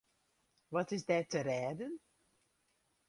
[0.73, 1.93] Wat is der te rêden?